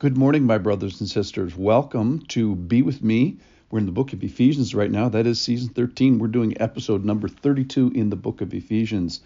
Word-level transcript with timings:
Good 0.00 0.16
morning, 0.16 0.44
my 0.44 0.56
brothers 0.56 0.98
and 1.00 1.10
sisters. 1.10 1.54
Welcome 1.54 2.20
to 2.28 2.54
Be 2.54 2.80
With 2.80 3.02
Me. 3.02 3.36
We're 3.70 3.80
in 3.80 3.84
the 3.84 3.92
book 3.92 4.14
of 4.14 4.24
Ephesians 4.24 4.74
right 4.74 4.90
now. 4.90 5.10
That 5.10 5.26
is 5.26 5.38
season 5.38 5.74
13. 5.74 6.18
We're 6.18 6.28
doing 6.28 6.58
episode 6.58 7.04
number 7.04 7.28
32 7.28 7.92
in 7.94 8.08
the 8.08 8.16
book 8.16 8.40
of 8.40 8.54
Ephesians. 8.54 9.20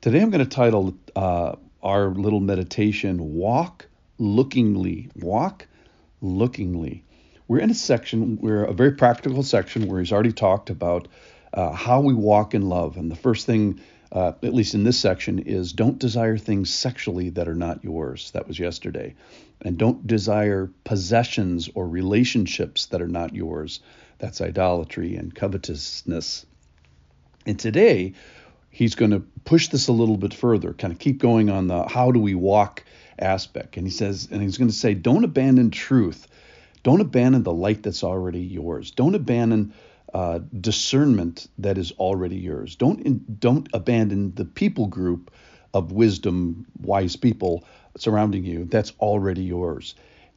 Today 0.00 0.20
I'm 0.20 0.30
going 0.30 0.42
to 0.42 0.50
title 0.50 0.96
uh, 1.14 1.54
our 1.80 2.08
little 2.08 2.40
meditation, 2.40 3.34
Walk 3.36 3.86
Lookingly. 4.18 5.12
Walk 5.14 5.68
Lookingly. 6.20 7.04
We're 7.46 7.60
in 7.60 7.70
a 7.70 7.74
section, 7.74 8.38
we're 8.38 8.64
a 8.64 8.74
very 8.74 8.94
practical 8.94 9.44
section 9.44 9.86
where 9.86 10.00
he's 10.00 10.10
already 10.10 10.32
talked 10.32 10.70
about 10.70 11.06
uh, 11.54 11.70
how 11.70 12.00
we 12.00 12.14
walk 12.14 12.52
in 12.52 12.62
love. 12.62 12.96
And 12.96 13.12
the 13.12 13.16
first 13.16 13.46
thing 13.46 13.80
uh, 14.12 14.32
at 14.42 14.54
least 14.54 14.74
in 14.74 14.84
this 14.84 14.98
section, 14.98 15.38
is 15.40 15.72
don't 15.72 15.98
desire 15.98 16.38
things 16.38 16.72
sexually 16.72 17.30
that 17.30 17.48
are 17.48 17.54
not 17.54 17.82
yours. 17.84 18.30
That 18.32 18.46
was 18.48 18.58
yesterday. 18.58 19.14
And 19.62 19.78
don't 19.78 20.06
desire 20.06 20.70
possessions 20.84 21.68
or 21.74 21.88
relationships 21.88 22.86
that 22.86 23.02
are 23.02 23.08
not 23.08 23.34
yours. 23.34 23.80
That's 24.18 24.40
idolatry 24.40 25.16
and 25.16 25.34
covetousness. 25.34 26.46
And 27.46 27.58
today, 27.58 28.14
he's 28.70 28.94
going 28.94 29.12
to 29.12 29.20
push 29.44 29.68
this 29.68 29.88
a 29.88 29.92
little 29.92 30.16
bit 30.16 30.34
further, 30.34 30.74
kind 30.74 30.92
of 30.92 30.98
keep 30.98 31.18
going 31.18 31.48
on 31.48 31.66
the 31.66 31.88
how 31.88 32.12
do 32.12 32.20
we 32.20 32.34
walk 32.34 32.84
aspect. 33.18 33.76
And 33.76 33.86
he 33.86 33.90
says, 33.90 34.28
and 34.30 34.42
he's 34.42 34.58
going 34.58 34.68
to 34.68 34.76
say, 34.76 34.94
don't 34.94 35.24
abandon 35.24 35.70
truth. 35.70 36.26
Don't 36.82 37.00
abandon 37.00 37.42
the 37.42 37.52
light 37.52 37.82
that's 37.82 38.04
already 38.04 38.40
yours. 38.40 38.90
Don't 38.90 39.14
abandon 39.14 39.72
uh, 40.14 40.40
discernment 40.60 41.48
that 41.58 41.78
is 41.78 41.92
already 41.92 42.36
yours. 42.36 42.76
Don't 42.76 43.40
don't 43.40 43.68
abandon 43.72 44.34
the 44.34 44.44
people 44.44 44.86
group 44.86 45.30
of 45.74 45.92
wisdom, 45.92 46.66
wise 46.80 47.16
people 47.16 47.64
surrounding 47.96 48.44
you. 48.44 48.64
That's 48.64 48.92
already 49.00 49.42
yours. 49.42 49.94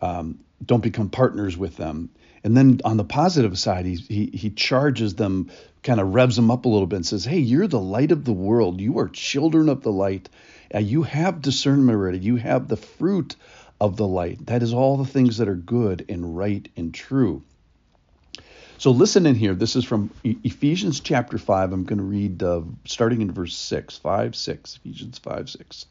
Um, 0.00 0.40
don't 0.64 0.82
become 0.82 1.10
partners 1.10 1.56
with 1.56 1.76
them. 1.76 2.10
And 2.42 2.56
then 2.56 2.80
on 2.84 2.96
the 2.96 3.04
positive 3.04 3.58
side, 3.58 3.84
he, 3.84 3.96
he 3.96 4.26
he 4.32 4.50
charges 4.50 5.14
them, 5.14 5.50
kind 5.82 6.00
of 6.00 6.14
revs 6.14 6.36
them 6.36 6.50
up 6.50 6.64
a 6.64 6.68
little 6.68 6.86
bit, 6.86 6.96
and 6.96 7.06
says, 7.06 7.24
"Hey, 7.24 7.38
you're 7.38 7.66
the 7.66 7.80
light 7.80 8.12
of 8.12 8.24
the 8.24 8.32
world. 8.32 8.80
You 8.80 8.98
are 8.98 9.08
children 9.08 9.68
of 9.68 9.82
the 9.82 9.92
light. 9.92 10.28
Uh, 10.74 10.78
you 10.78 11.02
have 11.02 11.42
discernment 11.42 11.96
already. 11.96 12.18
You 12.18 12.36
have 12.36 12.66
the 12.66 12.76
fruit 12.76 13.36
of 13.78 13.96
the 13.96 14.06
light. 14.06 14.46
That 14.46 14.62
is 14.62 14.72
all 14.72 14.96
the 14.96 15.04
things 15.04 15.36
that 15.36 15.48
are 15.48 15.54
good 15.54 16.06
and 16.08 16.36
right 16.36 16.66
and 16.76 16.94
true." 16.94 17.42
So 18.80 18.92
listen 18.92 19.26
in 19.26 19.34
here. 19.34 19.54
This 19.54 19.76
is 19.76 19.84
from 19.84 20.10
Ephesians 20.24 21.00
chapter 21.00 21.36
5. 21.36 21.74
I'm 21.74 21.84
going 21.84 21.98
to 21.98 22.02
read 22.02 22.42
uh, 22.42 22.62
starting 22.86 23.20
in 23.20 23.30
verse 23.30 23.54
6, 23.54 23.98
5, 23.98 24.34
6, 24.34 24.76
Ephesians 24.76 25.18
5, 25.18 25.50
6. 25.50 25.86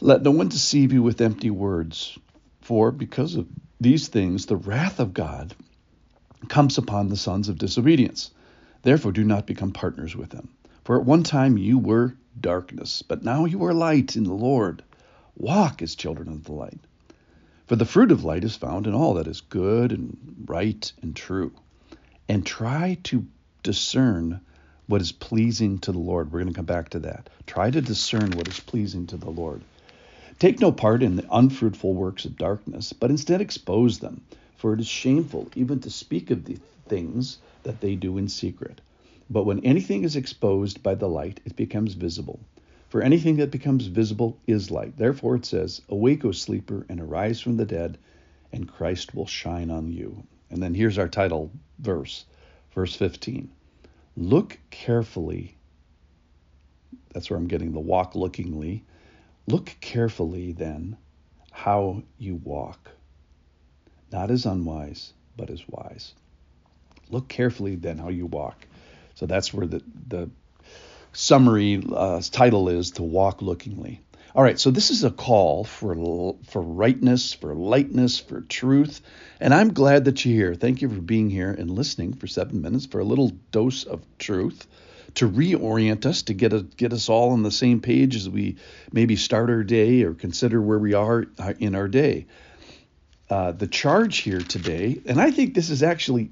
Let 0.00 0.22
no 0.22 0.32
one 0.32 0.48
deceive 0.48 0.92
you 0.92 1.04
with 1.04 1.20
empty 1.20 1.48
words, 1.48 2.18
for 2.60 2.90
because 2.90 3.36
of 3.36 3.46
these 3.80 4.08
things 4.08 4.46
the 4.46 4.56
wrath 4.56 4.98
of 4.98 5.14
God 5.14 5.54
comes 6.48 6.76
upon 6.76 7.08
the 7.08 7.16
sons 7.16 7.48
of 7.48 7.58
disobedience. 7.58 8.32
Therefore, 8.82 9.12
do 9.12 9.22
not 9.22 9.46
become 9.46 9.70
partners 9.70 10.16
with 10.16 10.30
them. 10.30 10.48
For 10.82 10.98
at 10.98 11.06
one 11.06 11.22
time 11.22 11.56
you 11.56 11.78
were 11.78 12.16
darkness, 12.40 13.02
but 13.02 13.22
now 13.22 13.44
you 13.44 13.64
are 13.64 13.72
light 13.72 14.16
in 14.16 14.24
the 14.24 14.34
Lord. 14.34 14.82
Walk 15.36 15.82
as 15.82 15.94
children 15.94 16.30
of 16.30 16.42
the 16.42 16.52
light. 16.52 16.80
For 17.70 17.76
the 17.76 17.84
fruit 17.84 18.10
of 18.10 18.24
light 18.24 18.42
is 18.42 18.56
found 18.56 18.88
in 18.88 18.94
all 18.94 19.14
that 19.14 19.28
is 19.28 19.42
good 19.42 19.92
and 19.92 20.44
right 20.48 20.92
and 21.02 21.14
true. 21.14 21.52
And 22.28 22.44
try 22.44 22.98
to 23.04 23.24
discern 23.62 24.40
what 24.88 25.00
is 25.00 25.12
pleasing 25.12 25.78
to 25.78 25.92
the 25.92 26.00
Lord. 26.00 26.32
We're 26.32 26.40
going 26.40 26.52
to 26.52 26.58
come 26.58 26.64
back 26.64 26.88
to 26.88 26.98
that. 26.98 27.30
Try 27.46 27.70
to 27.70 27.80
discern 27.80 28.32
what 28.32 28.48
is 28.48 28.58
pleasing 28.58 29.06
to 29.06 29.16
the 29.16 29.30
Lord. 29.30 29.62
Take 30.40 30.58
no 30.58 30.72
part 30.72 31.04
in 31.04 31.14
the 31.14 31.28
unfruitful 31.30 31.94
works 31.94 32.24
of 32.24 32.36
darkness, 32.36 32.92
but 32.92 33.10
instead 33.10 33.40
expose 33.40 34.00
them, 34.00 34.22
for 34.56 34.74
it 34.74 34.80
is 34.80 34.88
shameful 34.88 35.46
even 35.54 35.78
to 35.78 35.90
speak 35.90 36.32
of 36.32 36.46
the 36.46 36.58
things 36.88 37.38
that 37.62 37.80
they 37.80 37.94
do 37.94 38.18
in 38.18 38.28
secret. 38.28 38.80
But 39.30 39.46
when 39.46 39.64
anything 39.64 40.02
is 40.02 40.16
exposed 40.16 40.82
by 40.82 40.96
the 40.96 41.08
light, 41.08 41.38
it 41.44 41.54
becomes 41.54 41.94
visible. 41.94 42.40
For 42.90 43.02
anything 43.02 43.36
that 43.36 43.52
becomes 43.52 43.86
visible 43.86 44.36
is 44.48 44.72
light. 44.72 44.96
Therefore 44.96 45.36
it 45.36 45.46
says, 45.46 45.80
Awake, 45.88 46.24
O 46.24 46.32
sleeper, 46.32 46.84
and 46.88 47.00
arise 47.00 47.40
from 47.40 47.56
the 47.56 47.64
dead, 47.64 47.98
and 48.52 48.68
Christ 48.68 49.14
will 49.14 49.26
shine 49.26 49.70
on 49.70 49.92
you. 49.92 50.24
And 50.50 50.60
then 50.60 50.74
here's 50.74 50.98
our 50.98 51.08
title 51.08 51.52
verse, 51.78 52.24
verse 52.74 52.96
15. 52.96 53.48
Look 54.16 54.58
carefully. 54.70 55.56
That's 57.14 57.30
where 57.30 57.38
I'm 57.38 57.46
getting 57.46 57.72
the 57.72 57.78
walk 57.78 58.16
lookingly. 58.16 58.84
Look 59.46 59.76
carefully 59.80 60.50
then 60.50 60.96
how 61.52 62.02
you 62.18 62.34
walk, 62.42 62.90
not 64.10 64.32
as 64.32 64.46
unwise, 64.46 65.12
but 65.36 65.48
as 65.48 65.62
wise. 65.68 66.14
Look 67.08 67.28
carefully 67.28 67.76
then 67.76 67.98
how 67.98 68.08
you 68.08 68.26
walk. 68.26 68.66
So 69.14 69.26
that's 69.26 69.54
where 69.54 69.66
the, 69.66 69.82
the 70.08 70.28
summary 71.12 71.82
uh, 71.92 72.20
title 72.30 72.68
is 72.68 72.92
To 72.92 73.02
Walk 73.02 73.40
Lookingly. 73.40 74.00
All 74.34 74.44
right, 74.44 74.60
so 74.60 74.70
this 74.70 74.90
is 74.90 75.02
a 75.02 75.10
call 75.10 75.64
for 75.64 76.36
for 76.46 76.62
rightness, 76.62 77.32
for 77.32 77.52
lightness, 77.52 78.20
for 78.20 78.42
truth, 78.42 79.00
and 79.40 79.52
I'm 79.52 79.72
glad 79.72 80.04
that 80.04 80.24
you're 80.24 80.34
here. 80.34 80.54
Thank 80.54 80.82
you 80.82 80.88
for 80.88 81.00
being 81.00 81.30
here 81.30 81.50
and 81.50 81.68
listening 81.68 82.12
for 82.12 82.28
seven 82.28 82.62
minutes 82.62 82.86
for 82.86 83.00
a 83.00 83.04
little 83.04 83.30
dose 83.50 83.82
of 83.82 84.04
truth 84.18 84.68
to 85.14 85.28
reorient 85.28 86.06
us, 86.06 86.22
to 86.22 86.34
get 86.34 86.52
a, 86.52 86.62
get 86.62 86.92
us 86.92 87.08
all 87.08 87.32
on 87.32 87.42
the 87.42 87.50
same 87.50 87.80
page 87.80 88.14
as 88.14 88.28
we 88.28 88.56
maybe 88.92 89.16
start 89.16 89.50
our 89.50 89.64
day 89.64 90.04
or 90.04 90.14
consider 90.14 90.62
where 90.62 90.78
we 90.78 90.94
are 90.94 91.26
uh, 91.38 91.54
in 91.58 91.74
our 91.74 91.88
day. 91.88 92.26
Uh, 93.28 93.50
the 93.52 93.66
charge 93.66 94.18
here 94.18 94.40
today, 94.40 95.00
and 95.06 95.20
I 95.20 95.32
think 95.32 95.54
this 95.54 95.70
is 95.70 95.82
actually 95.82 96.30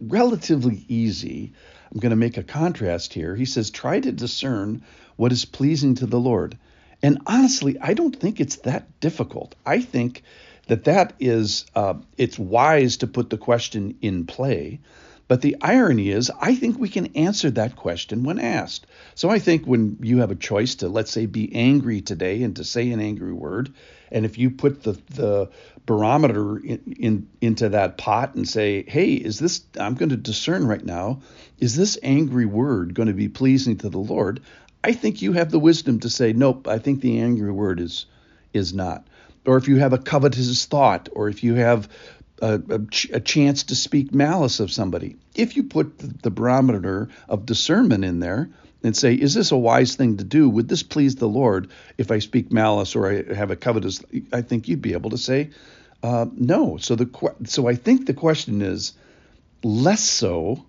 relatively 0.00 0.84
easy. 0.88 1.52
I'm 1.92 2.00
going 2.00 2.10
to 2.10 2.16
make 2.16 2.36
a 2.36 2.42
contrast 2.42 3.12
here. 3.12 3.34
He 3.36 3.44
says, 3.44 3.70
try 3.70 4.00
to 4.00 4.12
discern 4.12 4.82
what 5.16 5.32
is 5.32 5.44
pleasing 5.44 5.94
to 5.96 6.06
the 6.06 6.20
Lord. 6.20 6.58
And 7.02 7.20
honestly, 7.26 7.78
I 7.80 7.94
don't 7.94 8.14
think 8.14 8.40
it's 8.40 8.56
that 8.56 9.00
difficult. 9.00 9.54
I 9.64 9.80
think 9.80 10.22
that 10.66 10.84
that 10.84 11.14
is, 11.20 11.66
uh, 11.74 11.94
it's 12.16 12.38
wise 12.38 12.98
to 12.98 13.06
put 13.06 13.30
the 13.30 13.38
question 13.38 13.98
in 14.02 14.26
play. 14.26 14.80
But 15.28 15.42
the 15.42 15.56
irony 15.60 16.10
is, 16.10 16.30
I 16.40 16.54
think 16.54 16.78
we 16.78 16.88
can 16.88 17.06
answer 17.16 17.50
that 17.50 17.74
question 17.74 18.22
when 18.22 18.38
asked. 18.38 18.86
So 19.16 19.28
I 19.28 19.40
think 19.40 19.66
when 19.66 19.98
you 20.00 20.18
have 20.18 20.30
a 20.30 20.36
choice 20.36 20.76
to, 20.76 20.88
let's 20.88 21.10
say, 21.10 21.26
be 21.26 21.52
angry 21.54 22.00
today 22.00 22.42
and 22.44 22.54
to 22.56 22.64
say 22.64 22.90
an 22.90 23.00
angry 23.00 23.32
word, 23.32 23.74
and 24.12 24.24
if 24.24 24.38
you 24.38 24.50
put 24.50 24.84
the, 24.84 24.92
the 25.10 25.50
barometer 25.84 26.58
in, 26.58 26.96
in 26.98 27.28
into 27.40 27.70
that 27.70 27.98
pot 27.98 28.36
and 28.36 28.48
say, 28.48 28.84
hey, 28.86 29.14
is 29.14 29.40
this, 29.40 29.64
I'm 29.78 29.94
going 29.94 30.10
to 30.10 30.16
discern 30.16 30.66
right 30.66 30.84
now, 30.84 31.22
is 31.58 31.74
this 31.74 31.98
angry 32.04 32.46
word 32.46 32.94
going 32.94 33.08
to 33.08 33.14
be 33.14 33.28
pleasing 33.28 33.78
to 33.78 33.88
the 33.88 33.98
Lord? 33.98 34.40
I 34.84 34.92
think 34.92 35.22
you 35.22 35.32
have 35.32 35.50
the 35.50 35.58
wisdom 35.58 35.98
to 36.00 36.10
say, 36.10 36.32
nope, 36.32 36.68
I 36.68 36.78
think 36.78 37.00
the 37.00 37.18
angry 37.18 37.50
word 37.50 37.80
is 37.80 38.06
is 38.52 38.72
not. 38.72 39.06
Or 39.44 39.56
if 39.56 39.68
you 39.68 39.76
have 39.76 39.92
a 39.92 39.98
covetous 39.98 40.64
thought, 40.66 41.08
or 41.12 41.28
if 41.28 41.44
you 41.44 41.54
have 41.54 41.88
a, 42.40 42.60
a, 42.68 42.86
ch- 42.86 43.10
a, 43.12 43.20
chance 43.20 43.64
to 43.64 43.74
speak 43.74 44.14
malice 44.14 44.60
of 44.60 44.70
somebody. 44.70 45.16
If 45.34 45.56
you 45.56 45.62
put 45.62 45.98
the, 45.98 46.06
the, 46.22 46.30
barometer 46.30 47.08
of 47.28 47.46
discernment 47.46 48.04
in 48.04 48.20
there 48.20 48.50
and 48.82 48.96
say, 48.96 49.14
is 49.14 49.34
this 49.34 49.52
a 49.52 49.56
wise 49.56 49.96
thing 49.96 50.18
to 50.18 50.24
do? 50.24 50.48
Would 50.50 50.68
this 50.68 50.82
please 50.82 51.16
the 51.16 51.28
Lord 51.28 51.70
if 51.96 52.10
I 52.10 52.18
speak 52.18 52.52
malice 52.52 52.94
or 52.94 53.10
I 53.10 53.34
have 53.34 53.50
a 53.50 53.56
covetous? 53.56 54.02
I 54.32 54.42
think 54.42 54.68
you'd 54.68 54.82
be 54.82 54.92
able 54.92 55.10
to 55.10 55.18
say 55.18 55.50
uh, 56.02 56.26
no. 56.32 56.76
So 56.76 56.94
the 56.94 57.34
so 57.44 57.68
I 57.68 57.74
think 57.74 58.06
the 58.06 58.14
question 58.14 58.62
is 58.62 58.92
less 59.64 60.02
so, 60.02 60.64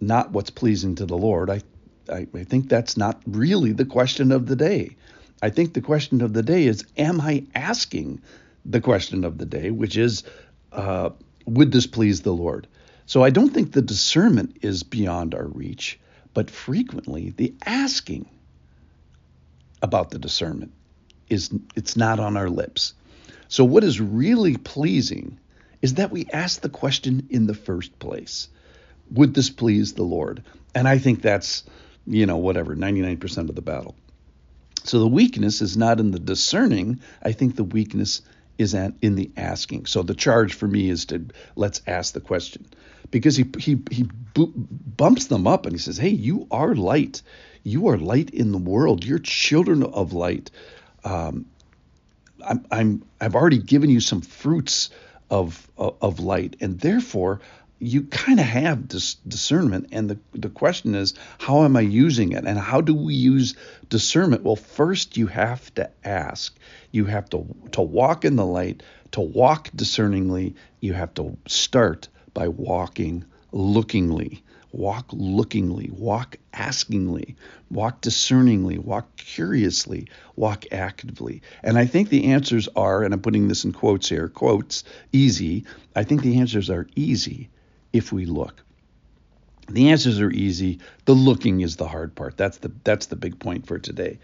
not 0.00 0.32
what's 0.32 0.50
pleasing 0.50 0.96
to 0.96 1.06
the 1.06 1.16
Lord. 1.16 1.50
I, 1.50 1.60
I 2.08 2.26
I 2.34 2.44
think 2.44 2.68
that's 2.68 2.96
not 2.96 3.20
really 3.26 3.72
the 3.72 3.84
question 3.84 4.32
of 4.32 4.46
the 4.46 4.56
day. 4.56 4.96
I 5.42 5.50
think 5.50 5.74
the 5.74 5.80
question 5.80 6.20
of 6.22 6.32
the 6.32 6.42
day 6.42 6.66
is, 6.66 6.84
am 6.96 7.20
I 7.20 7.44
asking 7.54 8.22
the 8.64 8.80
question 8.80 9.24
of 9.24 9.38
the 9.38 9.46
day, 9.46 9.70
which 9.70 9.96
is 9.96 10.22
uh, 10.72 11.10
would 11.46 11.72
this 11.72 11.86
please 11.86 12.22
the 12.22 12.32
Lord? 12.32 12.66
So 13.06 13.22
I 13.22 13.30
don't 13.30 13.50
think 13.50 13.72
the 13.72 13.82
discernment 13.82 14.58
is 14.62 14.82
beyond 14.82 15.34
our 15.34 15.46
reach, 15.46 15.98
but 16.34 16.50
frequently 16.50 17.30
the 17.30 17.54
asking 17.66 18.28
about 19.82 20.10
the 20.10 20.18
discernment 20.18 20.72
is 21.28 21.50
it's 21.74 21.96
not 21.96 22.20
on 22.20 22.36
our 22.36 22.48
lips. 22.48 22.94
So 23.48 23.64
what 23.64 23.84
is 23.84 24.00
really 24.00 24.56
pleasing 24.56 25.38
is 25.82 25.94
that 25.94 26.12
we 26.12 26.26
ask 26.32 26.60
the 26.60 26.68
question 26.68 27.26
in 27.30 27.46
the 27.46 27.54
first 27.54 27.98
place. 27.98 28.48
Would 29.10 29.34
this 29.34 29.50
please 29.50 29.94
the 29.94 30.04
Lord? 30.04 30.42
And 30.74 30.88
I 30.88 30.98
think 30.98 31.20
that's, 31.20 31.64
you 32.06 32.24
know, 32.24 32.36
whatever, 32.36 32.76
99% 32.76 33.48
of 33.48 33.54
the 33.54 33.62
battle. 33.62 33.96
So 34.84 35.00
the 35.00 35.08
weakness 35.08 35.60
is 35.60 35.76
not 35.76 36.00
in 36.00 36.12
the 36.12 36.18
discerning. 36.18 37.00
I 37.22 37.32
think 37.32 37.56
the 37.56 37.64
weakness 37.64 38.22
is 38.62 38.74
in 38.74 39.14
the 39.16 39.30
asking. 39.36 39.86
So 39.86 40.02
the 40.02 40.14
charge 40.14 40.54
for 40.54 40.66
me 40.66 40.88
is 40.88 41.04
to 41.06 41.26
let's 41.56 41.82
ask 41.86 42.14
the 42.14 42.20
question, 42.20 42.66
because 43.10 43.36
he 43.36 43.44
he 43.58 43.82
he 43.90 44.08
bumps 44.96 45.26
them 45.26 45.46
up 45.46 45.66
and 45.66 45.74
he 45.74 45.78
says, 45.78 45.98
"Hey, 45.98 46.08
you 46.10 46.46
are 46.50 46.74
light. 46.74 47.22
You 47.64 47.88
are 47.88 47.98
light 47.98 48.30
in 48.30 48.52
the 48.52 48.58
world. 48.58 49.04
You're 49.04 49.18
children 49.18 49.82
of 49.82 50.12
light." 50.12 50.50
Um, 51.04 51.46
I'm, 52.44 52.66
I'm 52.70 53.02
I've 53.20 53.34
already 53.34 53.58
given 53.58 53.90
you 53.90 54.00
some 54.00 54.22
fruits 54.22 54.90
of 55.30 55.68
of 55.76 56.20
light, 56.20 56.56
and 56.60 56.80
therefore 56.80 57.40
you 57.82 58.04
kind 58.04 58.38
of 58.38 58.46
have 58.46 58.86
discernment. 58.86 59.88
And 59.90 60.08
the 60.08 60.18
the 60.34 60.48
question 60.48 60.94
is, 60.94 61.14
how 61.38 61.64
am 61.64 61.76
I 61.76 61.80
using 61.80 62.30
it, 62.30 62.44
and 62.44 62.56
how 62.56 62.80
do 62.80 62.94
we 62.94 63.14
use 63.14 63.56
discernment? 63.88 64.44
Well, 64.44 64.54
first 64.54 65.16
you 65.16 65.26
have 65.26 65.74
to 65.74 65.90
ask. 66.04 66.56
You 66.92 67.06
have 67.06 67.28
to 67.30 67.44
to 67.72 67.82
walk 67.82 68.24
in 68.24 68.36
the 68.36 68.46
light, 68.46 68.84
to 69.12 69.20
walk 69.20 69.68
discerningly. 69.74 70.54
You 70.80 70.92
have 70.92 71.12
to 71.14 71.36
start 71.48 72.08
by 72.34 72.46
walking 72.48 73.24
lookingly. 73.50 74.42
Walk 74.70 75.08
lookingly, 75.12 75.90
walk 75.90 76.38
askingly, 76.54 77.36
walk 77.70 78.00
discerningly, 78.00 78.78
walk 78.78 79.16
curiously, 79.16 80.06
walk 80.34 80.64
actively. 80.72 81.42
And 81.62 81.76
I 81.76 81.84
think 81.84 82.08
the 82.08 82.32
answers 82.32 82.68
are, 82.74 83.02
and 83.02 83.12
I'm 83.12 83.20
putting 83.20 83.48
this 83.48 83.66
in 83.66 83.72
quotes 83.72 84.08
here, 84.08 84.30
quotes, 84.30 84.84
easy. 85.12 85.66
I 85.94 86.04
think 86.04 86.22
the 86.22 86.38
answers 86.38 86.70
are 86.70 86.86
easy 86.96 87.50
if 87.92 88.12
we 88.12 88.26
look. 88.26 88.62
The 89.68 89.90
answers 89.90 90.20
are 90.20 90.30
easy. 90.30 90.80
The 91.04 91.14
looking 91.14 91.60
is 91.60 91.76
the 91.76 91.88
hard 91.88 92.14
part. 92.14 92.36
That's 92.36 92.58
the 92.58 92.72
that's 92.84 93.06
the 93.06 93.16
big 93.16 93.38
point 93.38 93.66
for 93.66 93.78
today. 93.78 94.18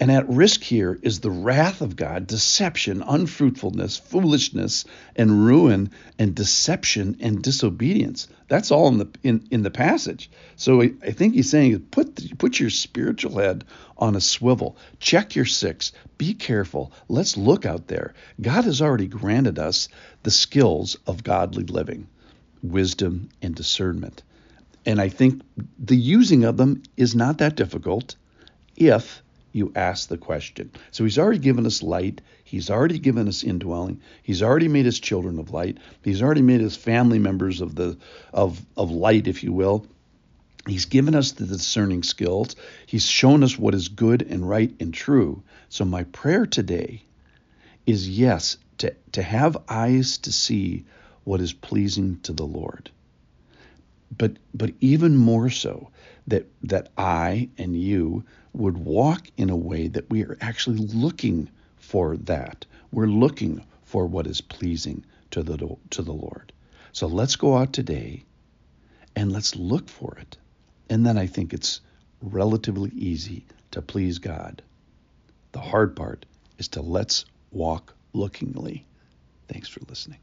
And 0.00 0.12
at 0.12 0.28
risk 0.28 0.62
here 0.62 0.96
is 1.02 1.20
the 1.20 1.30
wrath 1.30 1.80
of 1.80 1.96
God, 1.96 2.28
deception, 2.28 3.02
unfruitfulness, 3.02 3.96
foolishness, 3.96 4.84
and 5.16 5.44
ruin, 5.44 5.90
and 6.20 6.36
deception 6.36 7.16
and 7.20 7.42
disobedience. 7.42 8.28
That's 8.46 8.70
all 8.70 8.86
in 8.88 8.98
the 8.98 9.08
in, 9.24 9.48
in 9.50 9.62
the 9.64 9.72
passage. 9.72 10.30
So 10.54 10.82
I, 10.82 10.90
think 11.10 11.34
he's 11.34 11.50
saying 11.50 11.80
put 11.90 12.38
put 12.38 12.60
your 12.60 12.70
spiritual 12.70 13.38
head 13.38 13.64
on 13.96 14.14
a 14.14 14.20
swivel. 14.20 14.76
Check 15.00 15.34
your 15.34 15.46
six. 15.46 15.90
Be 16.16 16.32
careful. 16.34 16.92
Let's 17.08 17.36
look 17.36 17.66
out 17.66 17.88
there. 17.88 18.14
God 18.40 18.64
has 18.64 18.80
already 18.80 19.08
granted 19.08 19.58
us 19.58 19.88
the 20.22 20.30
skills 20.30 20.96
of 21.08 21.24
godly 21.24 21.64
living, 21.64 22.06
wisdom 22.62 23.28
and 23.42 23.54
discernment. 23.54 24.22
And 24.86 25.00
I 25.00 25.08
think 25.08 25.42
the 25.78 25.96
using 25.96 26.44
of 26.44 26.56
them 26.56 26.82
is 26.96 27.14
not 27.14 27.38
that 27.38 27.56
difficult 27.56 28.16
if 28.76 29.22
you 29.52 29.72
ask 29.74 30.08
the 30.08 30.18
question. 30.18 30.70
So 30.90 31.04
he's 31.04 31.18
already 31.18 31.38
given 31.38 31.66
us 31.66 31.82
light. 31.82 32.20
He's 32.44 32.70
already 32.70 32.98
given 32.98 33.28
us 33.28 33.42
indwelling. 33.42 34.00
He's 34.22 34.42
already 34.42 34.68
made 34.68 34.86
us 34.86 34.98
children 34.98 35.38
of 35.38 35.50
light. 35.50 35.78
He's 36.02 36.22
already 36.22 36.42
made 36.42 36.62
us 36.62 36.76
family 36.76 37.18
members 37.18 37.60
of 37.60 37.74
the 37.74 37.98
of 38.32 38.64
of 38.76 38.90
light, 38.90 39.26
if 39.26 39.42
you 39.42 39.52
will. 39.52 39.86
He's 40.66 40.84
given 40.84 41.14
us 41.14 41.32
the 41.32 41.46
discerning 41.46 42.02
skills. 42.02 42.54
He's 42.86 43.06
shown 43.06 43.42
us 43.42 43.58
what 43.58 43.74
is 43.74 43.88
good 43.88 44.22
and 44.22 44.48
right 44.48 44.74
and 44.80 44.92
true. 44.92 45.42
So 45.70 45.84
my 45.84 46.04
prayer 46.04 46.46
today 46.46 47.04
is 47.86 48.08
yes, 48.08 48.58
to, 48.78 48.94
to 49.12 49.22
have 49.22 49.56
eyes 49.68 50.18
to 50.18 50.32
see 50.32 50.84
what 51.28 51.42
is 51.42 51.52
pleasing 51.52 52.18
to 52.20 52.32
the 52.32 52.46
Lord. 52.46 52.90
But 54.16 54.38
but 54.54 54.72
even 54.80 55.14
more 55.14 55.50
so 55.50 55.90
that 56.26 56.46
that 56.62 56.88
I 56.96 57.50
and 57.58 57.76
you 57.76 58.24
would 58.54 58.78
walk 58.78 59.30
in 59.36 59.50
a 59.50 59.56
way 59.70 59.88
that 59.88 60.08
we 60.08 60.24
are 60.24 60.38
actually 60.40 60.78
looking 60.78 61.50
for 61.76 62.16
that. 62.16 62.64
We're 62.92 63.08
looking 63.24 63.62
for 63.84 64.06
what 64.06 64.26
is 64.26 64.40
pleasing 64.40 65.04
to 65.32 65.42
the 65.42 65.58
to 65.90 66.02
the 66.02 66.14
Lord. 66.14 66.50
So 66.92 67.06
let's 67.06 67.36
go 67.36 67.58
out 67.58 67.74
today 67.74 68.24
and 69.14 69.30
let's 69.30 69.54
look 69.54 69.90
for 69.90 70.16
it. 70.18 70.38
And 70.88 71.04
then 71.04 71.18
I 71.18 71.26
think 71.26 71.52
it's 71.52 71.82
relatively 72.22 72.90
easy 72.96 73.44
to 73.72 73.82
please 73.82 74.18
God. 74.18 74.62
The 75.52 75.60
hard 75.60 75.94
part 75.94 76.24
is 76.56 76.68
to 76.68 76.80
let's 76.80 77.26
walk 77.50 77.94
lookingly. 78.14 78.86
Thanks 79.46 79.68
for 79.68 79.80
listening. 79.90 80.20